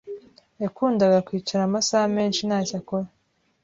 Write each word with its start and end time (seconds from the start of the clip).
Yakundaga 0.63 1.23
kwicara 1.27 1.61
amasaha 1.65 2.05
menshi 2.17 2.41
ntacyo 2.47 2.75
akora. 2.79 3.07